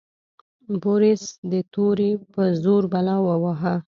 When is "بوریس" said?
0.81-1.23